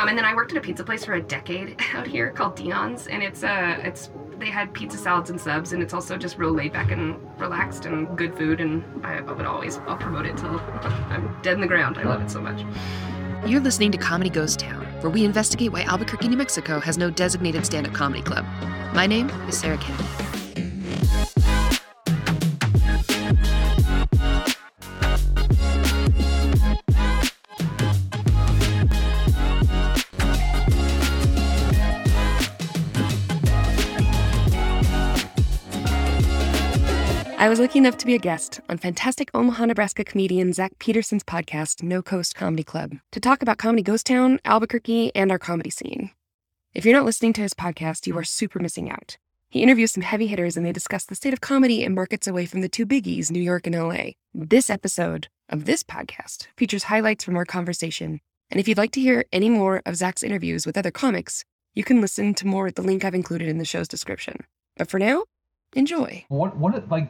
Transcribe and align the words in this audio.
Um, 0.00 0.08
and 0.08 0.16
then 0.16 0.24
I 0.24 0.34
worked 0.34 0.50
at 0.52 0.56
a 0.56 0.62
pizza 0.62 0.82
place 0.82 1.04
for 1.04 1.14
a 1.14 1.20
decade 1.20 1.76
out 1.94 2.06
here 2.06 2.30
called 2.30 2.56
Dion's, 2.56 3.06
and 3.06 3.22
it's 3.22 3.44
uh, 3.44 3.78
it's 3.82 4.08
they 4.38 4.48
had 4.48 4.72
pizza 4.72 4.96
salads 4.96 5.28
and 5.28 5.38
subs, 5.38 5.74
and 5.74 5.82
it's 5.82 5.92
also 5.92 6.16
just 6.16 6.38
real 6.38 6.52
laid 6.52 6.72
back 6.72 6.90
and 6.90 7.18
relaxed 7.38 7.84
and 7.84 8.16
good 8.16 8.34
food. 8.34 8.62
And 8.62 8.82
I, 9.04 9.18
I 9.18 9.20
would 9.20 9.44
always 9.44 9.76
I'll 9.86 9.98
promote 9.98 10.24
it 10.24 10.38
till 10.38 10.58
I'm 11.10 11.36
dead 11.42 11.54
in 11.54 11.60
the 11.60 11.66
ground. 11.66 11.98
I 11.98 12.04
love 12.04 12.22
it 12.22 12.30
so 12.30 12.40
much. 12.40 12.64
You're 13.46 13.60
listening 13.60 13.92
to 13.92 13.98
Comedy 13.98 14.30
Ghost 14.30 14.60
Town, 14.60 14.86
where 15.02 15.10
we 15.10 15.24
investigate 15.24 15.70
why 15.70 15.82
Albuquerque, 15.82 16.28
New 16.28 16.36
Mexico 16.36 16.80
has 16.80 16.96
no 16.96 17.10
designated 17.10 17.66
stand 17.66 17.86
up 17.86 17.92
comedy 17.92 18.22
club. 18.22 18.46
My 18.94 19.06
name 19.06 19.28
is 19.48 19.58
Sarah 19.58 19.78
Kennedy. 19.78 20.39
I 37.40 37.48
was 37.48 37.58
lucky 37.58 37.78
enough 37.78 37.96
to 37.96 38.04
be 38.04 38.14
a 38.14 38.18
guest 38.18 38.60
on 38.68 38.76
fantastic 38.76 39.30
Omaha, 39.32 39.64
Nebraska 39.64 40.04
comedian 40.04 40.52
Zach 40.52 40.78
Peterson's 40.78 41.24
podcast, 41.24 41.82
No 41.82 42.02
Coast 42.02 42.34
Comedy 42.34 42.62
Club, 42.62 42.96
to 43.12 43.18
talk 43.18 43.40
about 43.40 43.56
Comedy 43.56 43.82
Ghost 43.82 44.04
Town, 44.04 44.38
Albuquerque, 44.44 45.10
and 45.14 45.32
our 45.32 45.38
comedy 45.38 45.70
scene. 45.70 46.10
If 46.74 46.84
you're 46.84 46.94
not 46.94 47.06
listening 47.06 47.32
to 47.32 47.40
his 47.40 47.54
podcast, 47.54 48.06
you 48.06 48.14
are 48.18 48.24
super 48.24 48.58
missing 48.58 48.90
out. 48.90 49.16
He 49.48 49.62
interviews 49.62 49.92
some 49.92 50.02
heavy 50.02 50.26
hitters 50.26 50.58
and 50.58 50.66
they 50.66 50.72
discuss 50.72 51.06
the 51.06 51.14
state 51.14 51.32
of 51.32 51.40
comedy 51.40 51.82
in 51.82 51.94
markets 51.94 52.26
away 52.26 52.44
from 52.44 52.60
the 52.60 52.68
two 52.68 52.84
biggies, 52.84 53.30
New 53.30 53.40
York 53.40 53.66
and 53.66 53.74
LA. 53.74 54.10
This 54.34 54.68
episode 54.68 55.28
of 55.48 55.64
this 55.64 55.82
podcast 55.82 56.46
features 56.58 56.84
highlights 56.84 57.24
from 57.24 57.36
our 57.36 57.46
conversation. 57.46 58.20
And 58.50 58.60
if 58.60 58.68
you'd 58.68 58.76
like 58.76 58.92
to 58.92 59.00
hear 59.00 59.24
any 59.32 59.48
more 59.48 59.80
of 59.86 59.96
Zach's 59.96 60.22
interviews 60.22 60.66
with 60.66 60.76
other 60.76 60.90
comics, 60.90 61.46
you 61.72 61.84
can 61.84 62.02
listen 62.02 62.34
to 62.34 62.46
more 62.46 62.66
at 62.66 62.74
the 62.74 62.82
link 62.82 63.02
I've 63.02 63.14
included 63.14 63.48
in 63.48 63.56
the 63.56 63.64
show's 63.64 63.88
description. 63.88 64.44
But 64.76 64.90
for 64.90 64.98
now, 64.98 65.24
enjoy. 65.74 66.26
What 66.28 66.58
what 66.58 66.86
like 66.90 67.08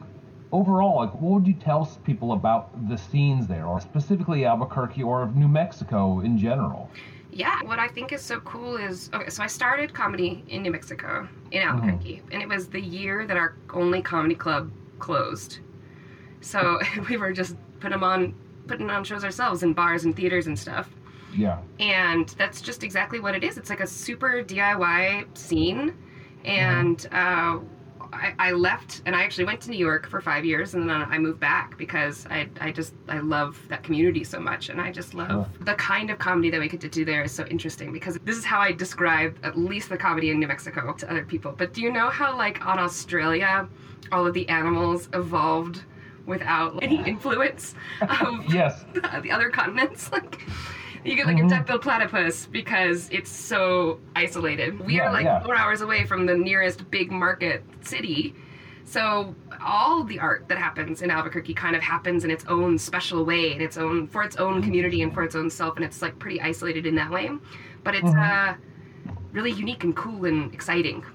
overall 0.51 0.97
like 0.97 1.13
what 1.13 1.41
would 1.41 1.47
you 1.47 1.53
tell 1.53 1.85
people 2.03 2.33
about 2.33 2.89
the 2.89 2.97
scenes 2.97 3.47
there, 3.47 3.65
or 3.65 3.79
specifically 3.79 4.45
Albuquerque 4.45 5.03
or 5.03 5.23
of 5.23 5.35
New 5.35 5.47
Mexico 5.47 6.19
in 6.21 6.37
general? 6.37 6.89
Yeah, 7.33 7.63
what 7.63 7.79
I 7.79 7.87
think 7.87 8.11
is 8.11 8.21
so 8.21 8.41
cool 8.41 8.75
is 8.75 9.09
okay, 9.13 9.29
so 9.29 9.41
I 9.41 9.47
started 9.47 9.93
comedy 9.93 10.43
in 10.49 10.63
New 10.63 10.71
Mexico, 10.71 11.27
in 11.51 11.61
Albuquerque, 11.61 12.21
and 12.31 12.41
it 12.41 12.49
was 12.49 12.67
the 12.67 12.81
year 12.81 13.25
that 13.25 13.37
our 13.37 13.55
only 13.73 14.01
comedy 14.01 14.35
club 14.35 14.69
closed. 14.99 15.59
So 16.41 16.79
we 17.09 17.17
were 17.17 17.31
just 17.31 17.55
putting 17.79 17.91
them 17.91 18.03
on, 18.03 18.35
putting 18.67 18.89
on 18.89 19.03
shows 19.03 19.23
ourselves 19.23 19.63
in 19.63 19.73
bars 19.73 20.03
and 20.03 20.15
theaters 20.15 20.47
and 20.47 20.59
stuff. 20.59 20.89
Yeah. 21.33 21.59
And 21.79 22.27
that's 22.37 22.61
just 22.61 22.83
exactly 22.83 23.21
what 23.21 23.35
it 23.35 23.43
is. 23.43 23.57
It's 23.57 23.69
like 23.69 23.79
a 23.79 23.87
super 23.87 24.43
DIY 24.43 25.37
scene, 25.37 25.97
and 26.43 27.07
uh, 27.13 27.59
I, 28.13 28.33
I 28.39 28.51
left 28.51 29.01
and 29.05 29.15
I 29.15 29.23
actually 29.23 29.45
went 29.45 29.61
to 29.61 29.69
New 29.69 29.77
York 29.77 30.07
for 30.07 30.21
five 30.21 30.45
years, 30.45 30.73
and 30.73 30.89
then 30.89 31.01
I 31.01 31.17
moved 31.17 31.39
back 31.39 31.77
because 31.77 32.25
I, 32.29 32.49
I 32.59 32.71
just 32.71 32.93
I 33.07 33.19
love 33.19 33.59
that 33.69 33.83
community 33.83 34.23
so 34.23 34.39
much, 34.39 34.69
and 34.69 34.81
I 34.81 34.91
just 34.91 35.13
love 35.13 35.31
oh. 35.31 35.47
the 35.63 35.75
kind 35.75 36.09
of 36.09 36.19
comedy 36.19 36.49
that 36.49 36.59
we 36.59 36.67
get 36.67 36.81
to 36.81 36.89
do 36.89 37.05
there 37.05 37.23
is 37.23 37.31
so 37.31 37.45
interesting 37.47 37.91
because 37.91 38.17
this 38.23 38.37
is 38.37 38.45
how 38.45 38.59
I 38.59 38.71
describe 38.71 39.37
at 39.43 39.57
least 39.57 39.89
the 39.89 39.97
comedy 39.97 40.31
in 40.31 40.39
New 40.39 40.47
Mexico 40.47 40.93
to 40.93 41.09
other 41.09 41.25
people. 41.25 41.53
But 41.57 41.73
do 41.73 41.81
you 41.81 41.91
know 41.91 42.09
how 42.09 42.35
like 42.35 42.65
on 42.65 42.79
Australia, 42.79 43.67
all 44.11 44.27
of 44.27 44.33
the 44.33 44.47
animals 44.49 45.09
evolved 45.13 45.83
without 46.25 46.81
any 46.81 46.97
influence 47.07 47.75
of 48.01 48.53
Yes. 48.53 48.83
the 48.93 49.31
other 49.31 49.49
continents? 49.49 50.11
Like 50.11 50.41
you 51.03 51.15
get 51.15 51.25
like 51.25 51.39
a 51.39 51.47
duck-billed 51.47 51.81
platypus 51.81 52.45
because 52.45 53.09
it's 53.11 53.29
so 53.29 53.99
isolated. 54.15 54.79
We 54.79 54.97
Yeah, 54.97 55.07
are 55.09 55.11
like 55.13 55.25
yeah. 55.25 55.43
four 55.43 55.55
hours 55.55 55.81
away 55.81 56.05
from 56.05 56.25
the 56.25 56.35
nearest 56.35 56.89
big 56.91 57.11
market 57.11 57.63
city. 57.81 58.35
So 58.85 59.35
all 59.63 60.03
the 60.03 60.19
art 60.19 60.47
that 60.49 60.57
happens 60.57 61.01
in 61.01 61.09
Albuquerque 61.09 61.53
kind 61.53 61.75
of 61.75 61.81
happens 61.81 62.23
in 62.25 62.31
its 62.31 62.45
own 62.47 62.77
special 62.77 63.23
way, 63.23 63.53
in 63.53 63.61
its 63.61 63.77
own 63.77 64.07
for 64.07 64.23
its 64.23 64.35
own 64.35 64.61
community 64.61 65.01
and 65.01 65.13
for 65.13 65.23
its 65.23 65.35
own 65.35 65.49
self, 65.49 65.75
and 65.77 65.85
it's 65.85 66.01
like 66.01 66.19
pretty 66.19 66.41
isolated 66.41 66.85
in 66.85 66.95
that 66.95 67.09
way. 67.09 67.29
But 67.83 67.95
it's 67.95 68.13
uh, 68.13 68.55
really 69.31 69.51
unique 69.51 69.83
and 69.83 69.95
cool 69.95 70.25
and 70.25 70.53
exciting. 70.53 71.05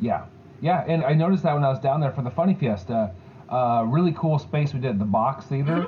Yeah, 0.00 0.26
yeah, 0.60 0.84
and 0.86 1.02
I 1.02 1.14
noticed 1.14 1.42
that 1.44 1.54
when 1.54 1.64
I 1.64 1.70
was 1.70 1.80
down 1.80 2.00
there 2.00 2.12
for 2.12 2.22
the 2.22 2.30
Funny 2.30 2.54
Fiesta. 2.54 3.14
Uh, 3.48 3.84
really 3.86 4.12
cool 4.12 4.38
space 4.38 4.74
we 4.74 4.80
did. 4.80 4.98
The 4.98 5.04
Box 5.04 5.46
Theater 5.46 5.86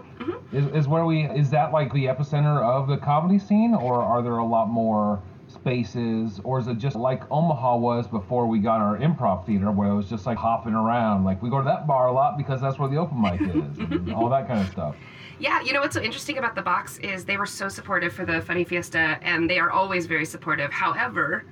is, 0.53 0.67
is 0.69 0.89
where 0.89 1.05
we 1.05 1.25
is 1.25 1.51
that 1.51 1.73
like 1.73 1.93
the 1.93 2.05
epicenter 2.05 2.63
of 2.63 2.87
the 2.87 2.97
comedy 2.97 3.39
scene, 3.39 3.75
or 3.75 4.01
are 4.01 4.23
there 4.23 4.39
a 4.39 4.47
lot 4.47 4.69
more 4.69 5.21
spaces, 5.49 6.41
or 6.45 6.61
is 6.61 6.69
it 6.69 6.79
just 6.79 6.95
like 6.95 7.23
Omaha 7.31 7.77
was 7.77 8.07
before 8.07 8.47
we 8.47 8.59
got 8.59 8.81
our 8.81 8.97
improv 8.99 9.45
theater, 9.45 9.71
where 9.73 9.89
it 9.89 9.97
was 9.97 10.09
just 10.09 10.25
like 10.27 10.39
hopping 10.39 10.75
around? 10.75 11.25
Like 11.25 11.43
we 11.43 11.51
go 11.51 11.59
to 11.59 11.65
that 11.65 11.87
bar 11.87 12.09
a 12.09 12.13
lot 12.13 12.39
because 12.39 12.61
that's 12.61 12.79
where 12.79 12.89
the 12.89 12.97
open 12.97 13.21
mic 13.21 13.41
is, 13.41 13.79
and 13.79 14.13
all 14.15 14.29
that 14.29 14.47
kind 14.47 14.61
of 14.61 14.69
stuff. 14.71 14.95
Yeah, 15.41 15.61
you 15.63 15.73
know 15.73 15.81
what's 15.81 15.95
so 15.95 16.03
interesting 16.03 16.39
about 16.39 16.55
the 16.55 16.63
box 16.63 16.99
is 16.99 17.25
they 17.25 17.37
were 17.37 17.47
so 17.47 17.69
supportive 17.69 18.13
for 18.13 18.25
the 18.25 18.41
Funny 18.41 18.65
Fiesta, 18.65 19.19
and 19.23 19.49
they 19.49 19.59
are 19.59 19.71
always 19.71 20.07
very 20.07 20.25
supportive. 20.25 20.73
However, 20.73 21.45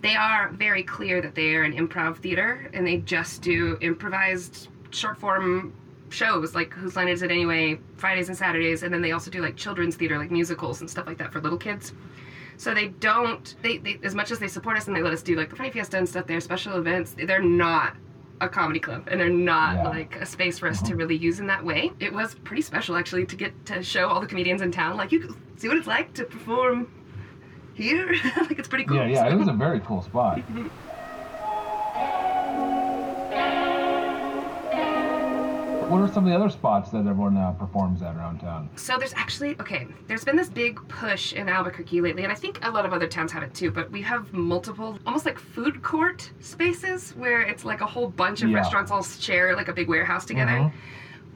they 0.00 0.14
are 0.14 0.50
very 0.50 0.82
clear 0.82 1.20
that 1.20 1.34
they 1.34 1.54
are 1.54 1.62
an 1.62 1.72
improv 1.72 2.18
theater, 2.18 2.68
and 2.72 2.86
they 2.86 2.98
just 2.98 3.42
do 3.42 3.78
improvised 3.80 4.68
short 4.90 5.18
form 5.18 5.72
shows 6.10 6.54
like 6.54 6.72
Whose 6.72 6.96
Line 6.96 7.08
Is 7.08 7.22
It 7.22 7.30
Anyway, 7.30 7.78
Fridays 7.96 8.28
and 8.28 8.36
Saturdays, 8.36 8.82
and 8.82 8.92
then 8.92 9.02
they 9.02 9.12
also 9.12 9.30
do 9.30 9.42
like 9.42 9.56
children's 9.56 9.96
theater, 9.96 10.18
like 10.18 10.30
musicals 10.30 10.80
and 10.80 10.88
stuff 10.88 11.06
like 11.06 11.18
that 11.18 11.32
for 11.32 11.40
little 11.40 11.58
kids. 11.58 11.92
So 12.56 12.74
they 12.74 12.88
don't, 12.88 13.54
they, 13.62 13.78
they 13.78 14.00
as 14.02 14.14
much 14.14 14.30
as 14.30 14.38
they 14.38 14.48
support 14.48 14.76
us 14.76 14.88
and 14.88 14.96
they 14.96 15.02
let 15.02 15.12
us 15.12 15.22
do 15.22 15.36
like 15.36 15.50
the 15.50 15.56
Funny 15.56 15.70
Fiesta 15.70 15.96
and 15.96 16.08
stuff, 16.08 16.26
their 16.26 16.40
special 16.40 16.76
events, 16.76 17.14
they're 17.16 17.42
not 17.42 17.96
a 18.40 18.48
comedy 18.48 18.80
club 18.80 19.06
and 19.10 19.20
they're 19.20 19.28
not 19.28 19.76
Yeah. 19.76 19.88
like 19.88 20.16
a 20.16 20.26
space 20.26 20.58
for 20.58 20.68
us 20.68 20.80
to 20.80 20.86
uh-huh. 20.86 20.96
really 20.96 21.16
use 21.16 21.40
in 21.40 21.46
that 21.48 21.64
way. 21.64 21.92
It 22.00 22.12
was 22.12 22.34
pretty 22.34 22.62
special 22.62 22.96
actually 22.96 23.26
to 23.26 23.36
get 23.36 23.66
to 23.66 23.82
show 23.82 24.08
all 24.08 24.20
the 24.20 24.26
comedians 24.26 24.62
in 24.62 24.72
town, 24.72 24.96
like 24.96 25.12
you 25.12 25.36
see 25.56 25.68
what 25.68 25.76
it's 25.76 25.86
like 25.86 26.14
to 26.14 26.24
perform 26.24 26.90
here. 27.74 28.12
like 28.36 28.58
it's 28.58 28.68
pretty 28.68 28.84
cool. 28.84 28.96
Yeah, 28.96 29.06
yeah, 29.06 29.28
it 29.28 29.36
was 29.36 29.48
a 29.48 29.52
very 29.52 29.80
cool 29.80 30.02
spot. 30.02 30.40
What 35.88 36.02
are 36.02 36.08
some 36.12 36.24
of 36.26 36.30
the 36.30 36.36
other 36.36 36.50
spots 36.50 36.90
that 36.90 37.06
everyone 37.06 37.38
uh, 37.38 37.52
performs 37.52 38.02
at 38.02 38.14
around 38.14 38.40
town? 38.40 38.68
So 38.76 38.98
there's 38.98 39.14
actually 39.14 39.56
okay. 39.58 39.86
There's 40.06 40.22
been 40.22 40.36
this 40.36 40.50
big 40.50 40.78
push 40.88 41.32
in 41.32 41.48
Albuquerque 41.48 42.02
lately, 42.02 42.24
and 42.24 42.30
I 42.32 42.34
think 42.34 42.58
a 42.62 42.70
lot 42.70 42.84
of 42.84 42.92
other 42.92 43.06
towns 43.06 43.32
have 43.32 43.42
it 43.42 43.54
too. 43.54 43.70
But 43.70 43.90
we 43.90 44.02
have 44.02 44.30
multiple, 44.34 44.98
almost 45.06 45.24
like 45.24 45.38
food 45.38 45.80
court 45.82 46.30
spaces 46.40 47.12
where 47.16 47.40
it's 47.40 47.64
like 47.64 47.80
a 47.80 47.86
whole 47.86 48.08
bunch 48.08 48.42
of 48.42 48.50
Yeah. 48.50 48.56
restaurants 48.58 48.90
all 48.90 49.02
share 49.02 49.56
like 49.56 49.68
a 49.68 49.72
big 49.72 49.88
warehouse 49.88 50.26
together. 50.26 50.52
Mhm. 50.52 50.72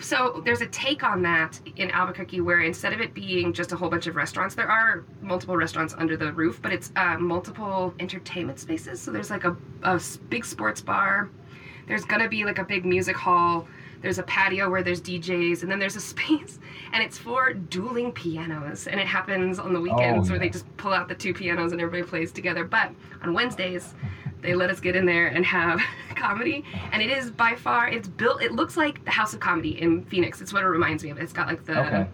So 0.00 0.42
there's 0.44 0.60
a 0.60 0.66
take 0.66 1.02
on 1.02 1.22
that 1.22 1.58
in 1.76 1.90
Albuquerque 1.90 2.42
where 2.42 2.60
instead 2.60 2.92
of 2.92 3.00
it 3.00 3.14
being 3.14 3.54
just 3.54 3.72
a 3.72 3.76
whole 3.76 3.88
bunch 3.88 4.06
of 4.06 4.16
restaurants, 4.16 4.54
there 4.54 4.70
are 4.70 5.04
multiple 5.22 5.56
restaurants 5.56 5.94
under 5.96 6.14
the 6.16 6.30
roof, 6.32 6.60
but 6.60 6.72
it's 6.72 6.92
uh, 6.96 7.16
multiple 7.18 7.94
entertainment 8.00 8.58
spaces. 8.58 9.00
So 9.00 9.12
there's 9.12 9.30
like 9.30 9.44
a 9.44 9.56
big 10.28 10.44
sports 10.44 10.82
bar. 10.82 11.30
There's 11.86 12.04
gonna 12.04 12.28
be 12.28 12.44
like 12.44 12.58
a 12.58 12.64
big 12.64 12.84
music 12.84 13.16
hall. 13.16 13.66
There's 14.02 14.18
a 14.18 14.24
patio 14.24 14.68
where 14.68 14.82
there's 14.82 15.00
DJs, 15.00 15.62
and 15.62 15.70
then 15.70 15.78
there's 15.78 15.96
a 15.96 16.00
space, 16.12 16.58
and 16.92 17.02
it's 17.02 17.16
for 17.18 17.52
dueling 17.54 18.12
pianos. 18.12 18.86
And 18.86 19.00
it 19.00 19.06
happens 19.06 19.58
on 19.58 19.72
the 19.72 19.78
oh, 19.78 19.82
weekends 19.82 20.28
where 20.28 20.36
yeah. 20.38 20.46
they 20.46 20.50
just 20.50 20.76
pull 20.76 20.92
out 20.92 21.08
the 21.08 21.14
two 21.14 21.32
pianos 21.32 21.72
and 21.72 21.80
everybody 21.80 22.08
plays 22.08 22.32
together. 22.32 22.64
But 22.64 22.90
on 23.22 23.32
Wednesdays, 23.32 23.94
they 24.42 24.54
let 24.54 24.70
us 24.70 24.80
get 24.80 24.96
in 24.96 25.06
there 25.06 25.28
and 25.28 25.46
have 25.46 25.80
comedy 26.16 26.64
and 26.92 27.00
it 27.00 27.10
is 27.10 27.30
by 27.30 27.54
far 27.54 27.88
it's 27.88 28.08
built 28.08 28.42
it 28.42 28.52
looks 28.52 28.76
like 28.76 29.04
the 29.04 29.10
house 29.10 29.32
of 29.32 29.40
comedy 29.40 29.80
in 29.80 30.04
phoenix 30.04 30.40
it's 30.40 30.52
what 30.52 30.62
it 30.62 30.66
reminds 30.66 31.02
me 31.02 31.10
of 31.10 31.18
it's 31.18 31.32
got 31.32 31.46
like 31.46 31.64
the 31.64 31.78
Okay. 31.78 32.06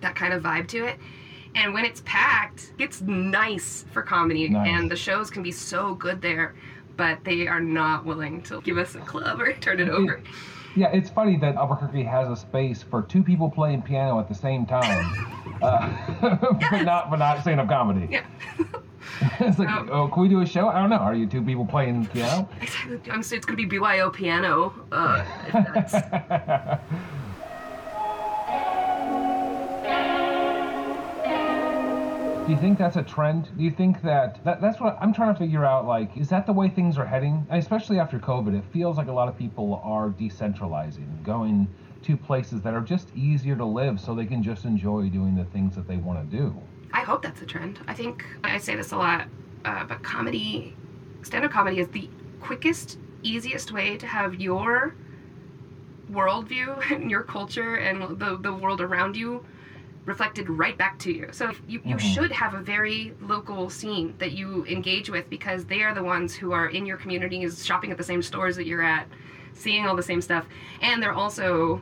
that 0.00 0.14
kind 0.14 0.32
of 0.32 0.42
vibe 0.42 0.68
to 0.68 0.84
it 0.86 0.98
and 1.54 1.74
when 1.74 1.84
it's 1.84 2.02
packed 2.04 2.72
it's 2.78 3.00
nice 3.02 3.84
for 3.90 4.02
comedy 4.02 4.48
Nice. 4.48 4.68
and 4.68 4.90
the 4.90 4.96
shows 4.96 5.30
can 5.30 5.42
be 5.42 5.52
so 5.52 5.94
good 5.94 6.20
there 6.22 6.54
but 6.96 7.24
they 7.24 7.46
are 7.46 7.60
not 7.60 8.04
willing 8.04 8.42
to 8.42 8.60
give 8.62 8.78
us 8.78 8.94
a 8.94 9.00
club 9.00 9.40
or 9.40 9.52
turn 9.54 9.80
it 9.80 9.88
over 9.88 10.22
Yeah, 10.74 10.88
it's 10.92 11.10
funny 11.10 11.36
that 11.38 11.56
Albuquerque 11.56 12.02
has 12.04 12.28
a 12.30 12.36
space 12.36 12.82
for 12.82 13.02
two 13.02 13.22
people 13.22 13.50
playing 13.50 13.82
piano 13.82 14.18
at 14.18 14.28
the 14.28 14.34
same 14.34 14.64
time, 14.66 15.04
uh, 15.62 15.88
but 16.70 16.82
not 16.82 17.10
but 17.10 17.16
not 17.18 17.40
stand 17.42 17.60
up 17.60 17.68
comedy. 17.68 18.08
yeah 18.10 18.24
it's 19.40 19.58
like, 19.58 19.68
Um, 19.68 19.88
oh, 19.92 20.08
can 20.08 20.22
we 20.22 20.28
do 20.28 20.40
a 20.40 20.46
show? 20.46 20.68
I 20.68 20.80
don't 20.80 20.88
know. 20.90 20.96
Are 20.96 21.14
you 21.14 21.26
two 21.26 21.42
people 21.42 21.66
playing 21.66 22.06
piano? 22.06 22.48
exactly 22.60 23.00
i'm 23.10 23.20
it's 23.20 23.44
gonna 23.44 23.56
be 23.56 23.66
byo 23.66 24.10
piano 24.10 24.72
uh, 24.92 26.78
Do 32.44 32.50
you 32.50 32.58
think 32.58 32.76
that's 32.76 32.96
a 32.96 33.04
trend? 33.04 33.56
Do 33.56 33.62
you 33.62 33.70
think 33.70 34.02
that, 34.02 34.42
that 34.44 34.60
that's 34.60 34.80
what 34.80 34.98
I'm 35.00 35.14
trying 35.14 35.32
to 35.32 35.38
figure 35.38 35.64
out? 35.64 35.86
Like, 35.86 36.16
is 36.16 36.28
that 36.30 36.44
the 36.44 36.52
way 36.52 36.68
things 36.68 36.98
are 36.98 37.06
heading? 37.06 37.46
Especially 37.50 38.00
after 38.00 38.18
COVID, 38.18 38.58
it 38.58 38.64
feels 38.72 38.96
like 38.96 39.06
a 39.06 39.12
lot 39.12 39.28
of 39.28 39.38
people 39.38 39.80
are 39.84 40.08
decentralizing, 40.08 41.22
going 41.22 41.68
to 42.02 42.16
places 42.16 42.60
that 42.62 42.74
are 42.74 42.80
just 42.80 43.14
easier 43.14 43.54
to 43.54 43.64
live, 43.64 44.00
so 44.00 44.12
they 44.12 44.26
can 44.26 44.42
just 44.42 44.64
enjoy 44.64 45.08
doing 45.08 45.36
the 45.36 45.44
things 45.44 45.76
that 45.76 45.86
they 45.86 45.98
want 45.98 46.18
to 46.28 46.36
do. 46.36 46.52
I 46.92 47.02
hope 47.02 47.22
that's 47.22 47.40
a 47.42 47.46
trend. 47.46 47.78
I 47.86 47.94
think 47.94 48.24
I 48.42 48.58
say 48.58 48.74
this 48.74 48.90
a 48.90 48.96
lot, 48.96 49.28
uh, 49.64 49.84
but 49.84 50.02
comedy, 50.02 50.74
stand 51.22 51.44
up 51.44 51.52
comedy 51.52 51.78
is 51.78 51.88
the 51.90 52.10
quickest, 52.40 52.98
easiest 53.22 53.70
way 53.70 53.96
to 53.98 54.06
have 54.08 54.40
your 54.40 54.96
worldview 56.10 56.90
and 56.90 57.08
your 57.08 57.22
culture 57.22 57.76
and 57.76 58.18
the, 58.18 58.36
the 58.36 58.52
world 58.52 58.80
around 58.80 59.16
you 59.16 59.44
reflected 60.04 60.50
right 60.50 60.76
back 60.76 60.98
to 60.98 61.12
you. 61.12 61.28
So 61.32 61.52
you, 61.68 61.80
you 61.84 61.96
Mhm. 61.96 62.00
should 62.00 62.32
have 62.32 62.54
a 62.54 62.60
very 62.60 63.14
local 63.20 63.70
scene 63.70 64.14
that 64.18 64.32
you 64.32 64.64
engage 64.66 65.08
with 65.08 65.30
because 65.30 65.64
they 65.64 65.82
are 65.82 65.94
the 65.94 66.02
ones 66.02 66.34
who 66.34 66.52
are 66.52 66.66
in 66.68 66.84
your 66.86 66.96
communities, 66.96 67.64
shopping 67.64 67.90
at 67.92 67.98
the 67.98 68.02
same 68.04 68.20
stores 68.22 68.56
that 68.56 68.66
you're 68.66 68.82
at, 68.82 69.06
seeing 69.54 69.86
all 69.86 69.94
the 69.94 70.02
same 70.02 70.20
stuff, 70.20 70.44
and 70.80 71.00
they're 71.02 71.12
also 71.12 71.80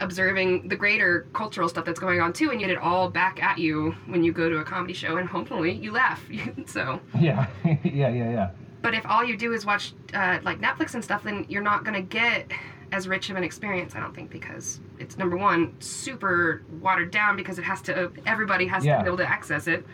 observing 0.00 0.66
the 0.68 0.76
greater 0.76 1.26
cultural 1.34 1.68
stuff 1.68 1.84
that's 1.84 2.00
going 2.00 2.20
on 2.20 2.32
too, 2.32 2.50
and 2.50 2.60
you 2.60 2.66
get 2.66 2.74
it 2.74 2.80
all 2.80 3.08
back 3.10 3.42
at 3.42 3.58
you 3.58 3.94
when 4.06 4.24
you 4.24 4.32
go 4.32 4.48
to 4.48 4.58
a 4.58 4.64
comedy 4.64 4.94
show, 4.94 5.16
and 5.18 5.28
hopefully 5.28 5.72
you 5.72 5.92
laugh. 5.92 6.22
so, 6.66 7.00
Yeah, 7.18 7.46
yeah, 7.64 8.08
yeah, 8.08 8.30
yeah. 8.30 8.50
but 8.82 8.94
if 8.94 9.04
all 9.06 9.22
you 9.24 9.36
do 9.36 9.52
is 9.52 9.66
watch 9.66 9.92
uh, 10.14 10.38
like 10.42 10.60
Netflix 10.60 10.94
and 10.94 11.04
stuff, 11.04 11.22
then 11.22 11.44
you're 11.48 11.62
not 11.62 11.84
gonna 11.84 12.00
get 12.02 12.50
as 12.92 13.08
rich 13.08 13.30
of 13.30 13.36
an 13.36 13.44
experience, 13.44 13.94
I 13.94 14.00
don't 14.00 14.14
think, 14.14 14.30
because 14.30 14.80
it's 14.98 15.16
number 15.16 15.36
one 15.36 15.80
super 15.80 16.62
watered 16.80 17.10
down 17.10 17.36
because 17.36 17.58
it 17.58 17.62
has 17.64 17.80
to 17.82 18.12
everybody 18.26 18.66
has 18.66 18.84
Yeah. 18.84 18.98
to 18.98 19.02
be 19.04 19.08
able 19.08 19.18
to 19.18 19.28
access 19.28 19.66
it, 19.66 19.86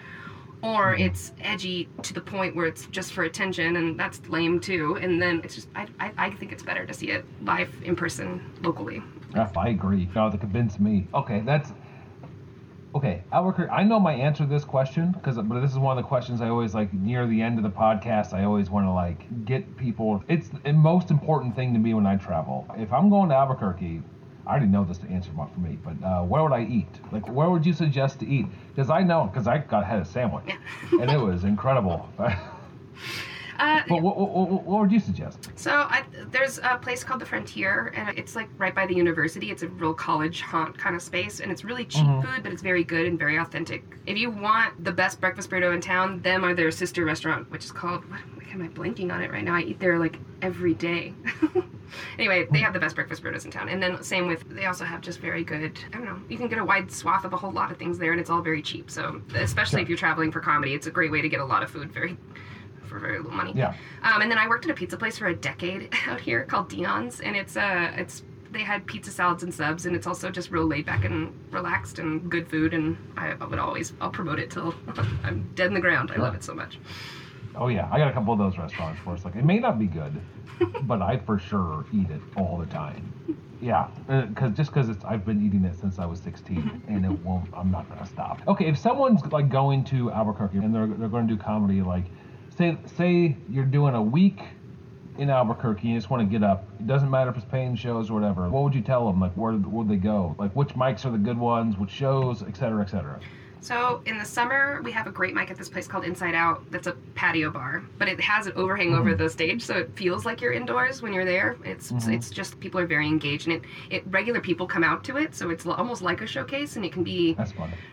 or 0.63 0.93
mm-hmm. 0.93 1.03
it's 1.03 1.33
edgy 1.41 1.89
to 2.03 2.15
the 2.15 2.21
point 2.21 2.57
where 2.57 2.67
it's 2.67 2.87
just 2.87 3.13
for 3.13 3.25
attention, 3.25 3.77
and 3.77 3.99
that's 3.99 4.27
lame 4.29 4.61
too. 4.61 4.97
And 5.01 5.21
then 5.21 5.41
it's 5.45 5.55
just 5.55 5.69
I 5.75 5.87
I, 6.01 6.13
I 6.19 6.31
think 6.31 6.53
it's 6.53 6.63
better 6.63 6.87
to 6.87 6.95
see 6.95 7.11
it 7.11 7.25
live 7.43 7.73
in 7.85 7.97
person 7.97 8.41
locally. 8.63 9.03
I 9.35 9.69
agree. 9.69 10.09
No, 10.15 10.31
to 10.31 10.39
convince 10.39 10.81
me. 10.81 11.07
Okay, 11.13 11.41
that's 11.41 11.73
okay. 12.97 13.23
Albuquerque. 13.33 13.71
I 13.71 13.85
know 13.85 14.01
my 14.01 14.15
answer 14.15 14.45
to 14.45 14.49
this 14.49 14.65
question 14.65 15.13
because, 15.13 15.37
but 15.37 15.61
this 15.61 15.71
is 15.71 15.79
one 15.79 15.97
of 15.97 16.03
the 16.03 16.09
questions 16.09 16.41
I 16.41 16.49
always 16.49 16.75
like 16.75 16.93
near 16.93 17.27
the 17.27 17.43
end 17.43 17.59
of 17.59 17.63
the 17.63 17.71
podcast. 17.71 18.33
I 18.33 18.45
always 18.45 18.71
want 18.71 18.87
to 18.87 18.93
like 18.93 19.45
get 19.45 19.77
people. 19.77 20.25
It's 20.29 20.49
the 20.49 20.73
most 20.73 21.11
important 21.11 21.55
thing 21.55 21.73
to 21.75 21.79
me 21.79 21.95
when 21.95 22.07
I 22.07 22.17
travel. 22.17 22.67
If 22.77 22.93
I'm 22.93 23.11
going 23.11 23.29
to 23.29 23.35
Albuquerque, 23.35 24.03
I 24.47 24.51
already 24.51 24.67
know 24.67 24.85
this 24.85 24.99
to 24.99 25.09
answer 25.09 25.31
for 25.33 25.61
me, 25.61 25.79
but 25.85 26.07
uh, 26.07 26.23
where 26.23 26.43
would 26.43 26.53
I 26.53 26.63
eat? 26.63 27.01
Like, 27.11 27.29
where 27.29 27.51
would 27.51 27.67
you 27.67 27.73
suggest 27.73 28.21
to 28.21 28.27
eat? 28.29 28.47
Because 28.69 28.91
I 28.91 29.03
know, 29.03 29.25
because 29.25 29.49
I 29.49 29.59
got 29.59 29.85
had 29.85 30.01
a 30.01 30.05
sandwich, 30.05 30.55
and 30.93 31.11
it 31.11 31.19
was 31.19 31.43
incredible. 31.43 32.09
Uh, 33.59 33.83
But 33.89 34.03
what, 34.03 34.17
what, 34.17 34.31
what, 34.31 34.63
what 34.65 34.81
would 34.81 34.93
you 34.93 35.01
suggest? 35.01 35.51
So 35.57 35.71
I, 35.73 36.05
there's 36.31 36.59
a 36.59 36.79
place 36.79 37.03
called 37.05 37.21
the 37.21 37.27
Frontier, 37.27 37.93
and 37.97 38.17
it's 38.19 38.37
like 38.37 38.49
right 38.59 38.75
by 38.75 38.87
the 38.87 38.95
university. 38.95 39.51
It's 39.51 39.63
a 39.63 39.69
real 39.69 39.95
college 39.95 40.43
haunt 40.43 40.77
kind 40.77 40.95
of 40.97 41.03
space, 41.03 41.41
and 41.41 41.51
it's 41.51 41.65
really 41.65 41.85
cheap 41.85 42.05
Mhm. 42.07 42.23
food, 42.25 42.43
but 42.43 42.53
it's 42.53 42.63
very 42.63 42.85
good 42.85 43.07
and 43.07 43.19
very 43.19 43.37
authentic. 43.37 43.85
If 44.07 44.19
you 44.19 44.31
want 44.31 44.85
the 44.85 44.93
best 44.93 45.21
breakfast 45.21 45.51
burrito 45.51 45.75
in 45.75 45.81
town, 45.81 46.21
them 46.23 46.45
are 46.45 46.55
their 46.55 46.71
sister 46.71 47.05
restaurant, 47.05 47.51
which 47.51 47.65
is 47.65 47.73
called. 47.73 48.05
What, 48.11 48.21
what 48.35 48.47
am 48.53 48.63
I 48.63 48.69
blanking 48.69 49.13
on 49.13 49.23
it 49.23 49.31
right 49.31 49.45
now? 49.45 49.55
I 49.55 49.61
eat 49.63 49.81
there 49.81 49.99
like 49.99 50.19
every 50.43 50.75
day. 50.75 51.15
anyway, 52.19 52.47
they 52.51 52.59
have 52.61 52.73
the 52.73 52.79
best 52.81 52.95
breakfast 52.95 53.23
burritos 53.23 53.45
in 53.45 53.51
town, 53.51 53.69
and 53.69 53.83
then 53.83 54.03
same 54.03 54.27
with 54.27 54.49
they 54.55 54.67
also 54.67 54.85
have 54.85 55.01
just 55.01 55.21
very 55.21 55.45
good. 55.45 55.79
I 55.93 55.97
don't 55.97 56.05
know. 56.05 56.19
You 56.29 56.37
can 56.37 56.49
get 56.49 56.59
a 56.59 56.65
wide 56.65 56.91
swath 56.91 57.25
of 57.25 57.33
a 57.33 57.37
whole 57.37 57.53
lot 57.53 57.71
of 57.71 57.79
things 57.79 57.99
there, 57.99 58.13
and 58.13 58.21
it's 58.21 58.31
all 58.31 58.43
very 58.43 58.63
cheap. 58.63 58.91
So 58.91 59.21
especially 59.35 59.79
Sure. 59.79 59.83
if 59.83 59.89
you're 59.89 59.99
traveling 59.99 60.31
for 60.33 60.41
comedy, 60.41 60.75
it's 60.75 60.87
a 60.87 60.91
great 60.91 61.11
way 61.11 61.21
to 61.23 61.29
get 61.29 61.41
a 61.41 61.45
lot 61.45 61.63
of 61.63 61.71
food 61.71 61.93
very 61.93 62.17
for 62.87 62.99
very 62.99 63.19
little 63.19 63.33
money. 63.33 63.53
Yeah. 63.55 63.75
Um, 64.03 64.23
and 64.23 64.31
then 64.31 64.39
I 64.39 64.49
worked 64.49 64.65
at 64.65 64.71
a 64.71 64.75
pizza 64.75 64.97
place 64.97 65.19
for 65.19 65.27
a 65.27 65.35
decade 65.35 65.95
out 66.07 66.21
here 66.21 66.45
called 66.45 66.69
Dion's, 66.69 67.21
and 67.21 67.37
it's 67.37 67.57
uh, 67.57 67.93
it's 67.97 68.23
they 68.53 68.63
had 68.63 68.87
pizza 68.87 69.11
salads 69.11 69.43
and 69.43 69.53
subs, 69.53 69.87
and 69.87 69.95
it's 69.95 70.07
also 70.07 70.31
just 70.31 70.51
real 70.51 70.67
laid 70.67 70.87
back 70.87 71.05
and 71.05 71.33
relaxed 71.51 71.99
and 71.99 72.31
good 72.31 72.49
food. 72.49 72.75
And 72.75 72.97
I, 73.17 73.33
I 73.41 73.45
would 73.45 73.59
always 73.59 73.93
I'll 74.01 74.11
promote 74.11 74.39
it 74.39 74.51
till 74.51 74.75
I'm 75.25 75.51
dead 75.55 75.67
in 75.69 75.75
the 75.75 75.81
ground. 75.81 76.11
I 76.15 76.17
love 76.17 76.35
it 76.35 76.43
so 76.43 76.55
much. 76.55 76.79
Oh 77.55 77.69
yeah, 77.69 77.89
I 77.91 77.99
got 77.99 78.09
a 78.09 78.13
couple 78.13 78.33
of 78.33 78.39
those 78.39 78.59
restaurants 78.59 79.05
where 79.05 79.15
it's 79.15 79.25
like 79.25 79.37
it 79.37 79.45
may 79.45 79.59
not 79.59 79.79
be 79.79 79.87
good, 79.87 80.21
but 80.83 81.03
I 81.03 81.19
for 81.19 81.39
sure 81.39 81.85
eat 81.93 82.11
it 82.11 82.21
all 82.37 82.59
the 82.59 82.67
time. 82.67 83.13
Yeah, 83.61 83.89
because 84.07 84.53
just 84.53 84.71
because 84.71 84.91
it's 84.91 85.05
I've 85.05 85.25
been 85.25 85.45
eating 85.45 85.65
it 85.65 85.79
since 85.79 85.99
I 85.99 86.05
was 86.05 86.21
16, 86.21 86.83
and 86.89 87.05
it 87.05 87.25
won't. 87.25 87.49
I'm 87.55 87.71
not 87.71 87.89
gonna 87.89 88.07
stop. 88.07 88.41
Okay, 88.47 88.67
if 88.67 88.77
someone's 88.77 89.25
like 89.33 89.49
going 89.49 89.83
to 89.85 90.13
Albuquerque 90.13 90.59
and 90.59 90.75
they're 90.75 90.87
they're 90.87 91.09
going 91.09 91.27
to 91.27 91.35
do 91.35 91.41
comedy, 91.41 91.81
like 91.81 92.05
say 92.57 92.77
say 92.97 93.37
you're 93.51 93.65
doing 93.65 93.95
a 93.95 94.03
week 94.03 94.41
in 95.19 95.31
Albuquerque, 95.31 95.89
you 95.89 95.97
just 95.97 96.11
want 96.11 96.21
to 96.21 96.27
get 96.27 96.45
up. 96.45 96.65
It 96.79 96.87
doesn't 96.87 97.11
matter 97.11 97.31
if 97.31 97.37
it's 97.37 97.47
paying 97.47 97.75
shows 97.77 98.11
or 98.11 98.15
whatever. 98.15 98.49
What 98.49 98.63
would 98.65 98.75
you 98.75 98.83
tell 98.83 99.07
them? 99.07 99.21
Like 99.21 99.33
where 99.33 99.53
where 99.53 99.85
would 99.85 99.89
they 99.89 99.97
go? 99.97 100.35
Like 100.39 100.53
which 100.53 100.71
mics 100.71 101.05
are 101.05 101.11
the 101.11 101.19
good 101.19 101.39
ones? 101.39 101.77
Which 101.79 101.91
shows, 101.91 102.43
et 102.43 102.57
cetera, 102.57 102.83
et 102.83 102.91
cetera. 102.91 103.21
So 103.61 104.01
in 104.07 104.17
the 104.17 104.25
summer, 104.25 104.81
we 104.85 104.93
have 104.93 105.09
a 105.09 105.11
great 105.11 105.35
mic 105.35 105.51
at 105.51 105.57
this 105.57 105.69
place 105.69 105.89
called 105.89 106.05
Inside 106.05 106.35
Out. 106.37 106.63
That's 106.71 106.87
a 106.87 106.93
patio 107.17 107.51
bar, 107.51 107.83
but 107.99 108.07
it 108.09 108.21
has 108.21 108.47
an 108.47 108.53
overhang 108.55 108.95
over 108.95 109.13
the 109.15 109.29
stage, 109.29 109.63
so 109.63 109.75
it 109.77 109.91
feels 109.97 110.25
like 110.25 110.41
you're 110.41 110.53
indoors 110.53 111.03
when 111.03 111.13
you're 111.13 111.25
there. 111.25 111.57
It's 111.65 111.91
Mhm. 111.91 112.15
it's 112.15 112.31
just 112.31 112.61
people 112.61 112.79
are 112.81 112.87
very 112.87 113.09
engaged, 113.09 113.49
and 113.49 113.57
it 113.57 113.63
it 113.91 114.05
regular 114.11 114.41
people 114.41 114.67
come 114.69 114.85
out 114.85 115.03
to 115.05 115.17
it, 115.17 115.35
so 115.35 115.51
it's 115.51 115.67
almost 115.67 116.01
like 116.01 116.21
a 116.21 116.27
showcase, 116.27 116.77
and 116.77 116.85
it 116.85 116.93
can 116.93 117.03
be 117.03 117.35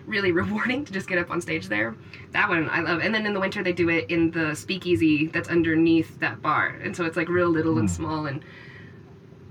really 0.06 0.32
rewarding 0.42 0.86
to 0.86 0.94
just 0.94 1.08
get 1.08 1.18
up 1.18 1.32
on 1.32 1.42
stage 1.42 1.68
there. 1.70 1.96
That 2.34 2.50
one 2.50 2.70
I 2.70 2.82
love. 2.82 3.00
And 3.02 3.14
then 3.16 3.26
in 3.26 3.34
the 3.34 3.40
winter 3.40 3.64
they 3.64 3.74
do 3.74 3.90
it 3.90 4.12
in 4.12 4.30
the 4.32 4.54
speakeasy 4.56 5.28
that's 5.28 5.50
underneath 5.50 6.20
that 6.20 6.42
bar. 6.42 6.76
And 6.84 6.96
so 6.96 7.06
it's 7.06 7.18
like 7.18 7.30
real 7.30 7.50
little 7.50 7.80
and 7.80 7.90
Mm. 7.90 7.92
small 7.92 8.26
and 8.28 8.44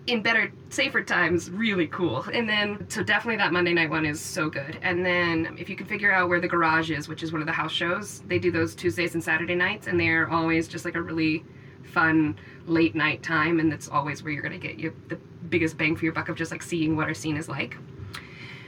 in 0.07 0.23
better 0.23 0.53
safer 0.69 1.03
times 1.03 1.51
really 1.51 1.87
cool. 1.87 2.25
And 2.33 2.49
then 2.49 2.87
so 2.89 3.03
definitely 3.03 3.37
that 3.37 3.53
Monday 3.53 3.73
night 3.73 3.91
one 3.91 4.05
is 4.05 4.21
so 4.21 4.51
good. 4.51 4.79
And 4.83 5.05
then 5.05 5.57
if 5.59 5.69
you 5.69 5.77
can 5.77 5.87
figure 5.87 6.13
out 6.13 6.29
where 6.29 6.41
the 6.41 6.49
garage 6.49 6.91
is, 6.91 7.09
which 7.09 7.23
is 7.23 7.33
one 7.33 7.41
of 7.41 7.47
the 7.47 7.53
house 7.53 7.73
shows, 7.73 8.21
they 8.27 8.39
do 8.39 8.51
those 8.51 8.75
Tuesdays 8.75 9.15
and 9.15 9.23
Saturday 9.23 9.55
nights 9.55 9.87
and 9.87 9.99
they're 9.99 10.29
always 10.29 10.67
just 10.67 10.85
like 10.85 10.97
a 10.97 11.03
really 11.03 11.45
fun 11.85 12.37
late 12.67 12.95
night 12.95 13.23
time 13.23 13.61
and 13.61 13.71
that's 13.71 13.89
always 13.89 14.23
where 14.23 14.33
you're 14.33 14.49
to 14.49 14.59
get 14.59 14.79
your 14.79 14.95
the 15.09 15.17
biggest 15.49 15.77
bang 15.77 15.95
for 15.95 16.05
your 16.05 16.15
buck 16.15 16.29
of 16.29 16.37
just 16.37 16.51
like 16.51 16.63
seeing 16.63 16.97
what 16.97 17.07
our 17.07 17.15
scene 17.15 17.37
is 17.37 17.49
like. 17.49 17.77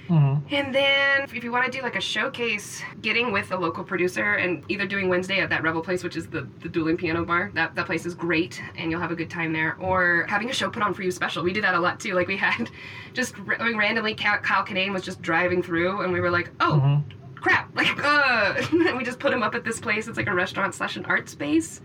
Mm-hmm. 0.08 0.54
And 0.54 0.74
then 0.74 1.22
if 1.22 1.42
you 1.42 1.50
want 1.50 1.64
to 1.64 1.70
do 1.70 1.82
like 1.82 1.96
a 1.96 2.00
showcase, 2.00 2.82
getting 3.00 3.32
with 3.32 3.52
a 3.52 3.56
local 3.56 3.82
producer 3.84 4.34
and 4.34 4.62
either 4.68 4.86
doing 4.86 5.08
Wednesday 5.08 5.40
at 5.40 5.48
that 5.50 5.62
Rebel 5.62 5.80
place, 5.82 6.04
which 6.04 6.16
is 6.16 6.26
the, 6.26 6.46
the 6.60 6.68
dueling 6.68 6.96
piano 6.96 7.24
bar, 7.24 7.50
that, 7.54 7.74
that 7.74 7.86
place 7.86 8.04
is 8.04 8.14
great 8.14 8.60
and 8.76 8.90
you'll 8.90 9.00
have 9.00 9.10
a 9.10 9.16
good 9.16 9.30
time 9.30 9.52
there, 9.52 9.76
or 9.80 10.26
having 10.28 10.50
a 10.50 10.52
show 10.52 10.68
put 10.68 10.82
on 10.82 10.92
for 10.92 11.02
you 11.02 11.10
special. 11.10 11.42
We 11.42 11.52
do 11.54 11.62
that 11.62 11.74
a 11.74 11.80
lot 11.80 12.00
too. 12.00 12.12
Like 12.14 12.28
we 12.28 12.36
had 12.36 12.70
just 13.14 13.34
I 13.58 13.64
mean, 13.64 13.78
randomly, 13.78 14.14
Kyle, 14.14 14.38
Kyle 14.40 14.64
Kinane 14.64 14.92
was 14.92 15.02
just 15.02 15.22
driving 15.22 15.62
through 15.62 16.02
and 16.02 16.12
we 16.12 16.20
were 16.20 16.30
like, 16.30 16.50
oh, 16.60 16.80
Mm-hmm. 16.84 17.34
crap. 17.36 17.70
Like, 17.74 17.98
uh, 18.04 18.54
and 18.72 18.96
we 18.98 19.04
just 19.04 19.18
put 19.18 19.32
him 19.32 19.42
up 19.42 19.54
at 19.54 19.64
this 19.64 19.80
place. 19.80 20.06
It's 20.06 20.16
like 20.16 20.28
a 20.28 20.34
restaurant 20.34 20.74
slash 20.74 20.96
an 20.96 21.04
art 21.06 21.28
space. 21.28 21.80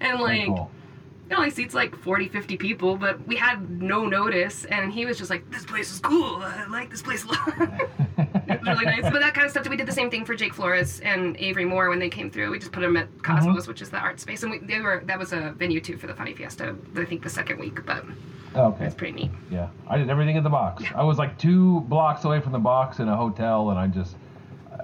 And 0.00 0.20
like, 0.20 0.46
cool. 0.46 0.70
It 1.32 1.36
only 1.36 1.50
seats 1.50 1.74
like 1.74 1.96
40, 1.96 2.28
50 2.28 2.56
people, 2.56 2.96
but 2.96 3.26
we 3.26 3.36
had 3.36 3.70
no 3.70 4.06
notice, 4.06 4.64
and 4.66 4.92
he 4.92 5.06
was 5.06 5.18
just 5.18 5.30
like, 5.30 5.48
this 5.50 5.64
place 5.64 5.90
is 5.90 5.98
cool. 6.00 6.36
I 6.42 6.66
like 6.68 6.90
this 6.90 7.02
place 7.02 7.24
a 7.24 7.28
lot. 7.28 7.48
it 8.18 8.60
was 8.60 8.68
really 8.68 8.84
nice. 8.84 9.02
But 9.02 9.20
that 9.20 9.34
kind 9.34 9.44
of 9.44 9.50
stuff, 9.50 9.68
we 9.68 9.76
did 9.76 9.86
the 9.86 9.92
same 9.92 10.10
thing 10.10 10.24
for 10.24 10.34
Jake 10.34 10.54
Flores 10.54 11.00
and 11.00 11.36
Avery 11.38 11.64
Moore 11.64 11.88
when 11.88 11.98
they 11.98 12.10
came 12.10 12.30
through. 12.30 12.50
We 12.50 12.58
just 12.58 12.72
put 12.72 12.80
them 12.80 12.96
at 12.96 13.08
mm-hmm. 13.08 13.20
Cosmos, 13.20 13.66
which 13.66 13.82
is 13.82 13.90
the 13.90 13.98
art 13.98 14.20
space. 14.20 14.42
And 14.42 14.52
we, 14.52 14.58
they 14.58 14.80
were 14.80 15.02
that 15.06 15.18
was 15.18 15.32
a 15.32 15.54
venue 15.56 15.80
too 15.80 15.96
for 15.96 16.06
the 16.06 16.14
Funny 16.14 16.34
Fiesta, 16.34 16.76
I 16.96 17.04
think 17.04 17.22
the 17.22 17.30
second 17.30 17.58
week, 17.58 17.84
but 17.86 18.04
oh, 18.54 18.66
Okay. 18.72 18.86
it's 18.86 18.94
pretty 18.94 19.14
neat. 19.14 19.30
Yeah, 19.50 19.68
I 19.88 19.96
did 19.96 20.10
everything 20.10 20.36
in 20.36 20.44
the 20.44 20.50
box. 20.50 20.84
I 20.94 21.02
was 21.02 21.18
like 21.18 21.38
two 21.38 21.80
blocks 21.82 22.24
away 22.24 22.40
from 22.40 22.52
the 22.52 22.58
box 22.58 22.98
in 22.98 23.08
a 23.08 23.16
hotel, 23.16 23.70
and 23.70 23.78
I 23.78 23.86
just 23.86 24.16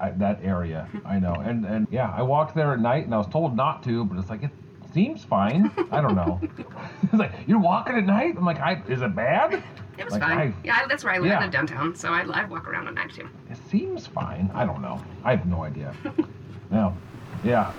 I, 0.00 0.10
that 0.10 0.40
area. 0.42 0.88
I 1.04 1.18
know, 1.18 1.34
and 1.34 1.64
and 1.66 1.86
yeah, 1.90 2.12
I 2.16 2.22
walked 2.22 2.54
there 2.54 2.72
at 2.72 2.80
night, 2.80 3.04
and 3.04 3.14
I 3.14 3.18
was 3.18 3.28
told 3.28 3.54
not 3.54 3.82
to, 3.84 4.04
but 4.04 4.18
it's 4.18 4.30
like 4.30 4.42
it 4.42 4.50
seems 4.92 5.24
fine. 5.24 5.70
I 5.90 6.00
don't 6.00 6.14
know. 6.14 6.40
it's 7.02 7.12
like 7.14 7.32
you're 7.46 7.58
walking 7.60 7.96
at 7.96 8.04
night. 8.04 8.34
I'm 8.36 8.44
like, 8.44 8.60
I 8.60 8.82
is 8.88 9.02
it 9.02 9.14
bad? 9.14 9.62
It 9.98 10.04
was 10.04 10.12
Like, 10.12 10.22
fine. 10.22 10.38
I- 10.38 10.54
yeah, 10.64 10.86
that's 10.86 11.02
where 11.04 11.12
I 11.14 11.18
live. 11.18 11.26
Yeah. 11.28 11.38
I 11.38 11.42
live 11.42 11.50
downtown, 11.52 11.94
so 11.94 12.12
I, 12.12 12.20
I 12.22 12.44
walk 12.46 12.68
around 12.68 12.86
at 12.88 12.94
night 12.94 13.12
too. 13.12 13.28
It 13.50 13.58
seems 13.70 14.06
fine. 14.06 14.50
I 14.54 14.64
don't 14.64 14.80
know. 14.80 15.02
I 15.24 15.34
have 15.34 15.46
no 15.46 15.64
idea. 15.64 15.94
no. 16.70 16.96
Yeah. 17.44 17.72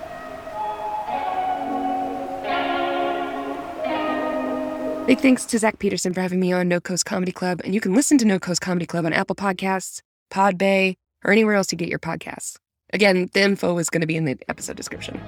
Big 5.06 5.18
thanks 5.18 5.44
to 5.46 5.58
Zach 5.58 5.80
Peterson 5.80 6.14
for 6.14 6.20
having 6.20 6.38
me 6.38 6.52
on 6.52 6.68
No 6.68 6.78
Coast 6.80 7.04
Comedy 7.04 7.32
Club, 7.32 7.60
and 7.64 7.74
you 7.74 7.80
can 7.80 7.94
listen 7.94 8.16
to 8.18 8.24
No 8.24 8.38
Coast 8.38 8.60
Comedy 8.60 8.86
Club 8.86 9.04
on 9.06 9.12
Apple 9.12 9.34
Podcasts, 9.34 10.02
Podbay, 10.32 10.94
or 11.24 11.32
anywhere 11.32 11.54
else 11.56 11.72
you 11.72 11.78
get 11.78 11.88
your 11.88 11.98
podcasts. 11.98 12.58
Again, 12.92 13.28
the 13.32 13.40
info 13.42 13.76
is 13.78 13.90
going 13.90 14.02
to 14.02 14.06
be 14.06 14.16
in 14.16 14.24
the 14.24 14.38
episode 14.48 14.76
description. 14.76 15.20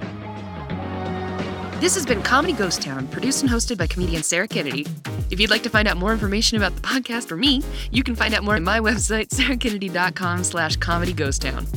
This 1.83 1.95
has 1.95 2.05
been 2.05 2.23
Comedy 2.23 2.53
Ghost 2.53 2.81
Town, 2.81 3.09
produced 3.09 3.41
and 3.41 3.51
hosted 3.51 3.77
by 3.77 3.87
comedian 3.87 4.23
Sarah 4.23 4.47
Kennedy. 4.47 4.87
If 5.29 5.41
you'd 5.41 5.49
like 5.49 5.63
to 5.63 5.69
find 5.69 5.85
out 5.85 5.97
more 5.97 6.13
information 6.13 6.55
about 6.55 6.73
the 6.77 6.81
podcast 6.81 7.29
or 7.29 7.35
me, 7.35 7.61
you 7.91 8.03
can 8.03 8.15
find 8.15 8.33
out 8.33 8.41
more 8.41 8.55
at 8.55 8.61
my 8.61 8.79
website, 8.79 9.27
sarahkennedy.com 9.31 10.45
slash 10.45 10.77
comedy 10.77 11.11
ghost 11.11 11.41
town. 11.41 11.67